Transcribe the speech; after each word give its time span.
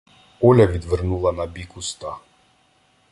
Оля 0.39 0.65
відвернула 0.67 1.31
набік 1.31 1.77
уста. 1.77 2.17